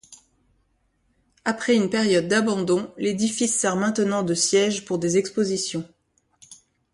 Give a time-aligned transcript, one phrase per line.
[1.45, 5.85] Après une période d'abandon, l'édifice sert maintenant de siège pour des expositions.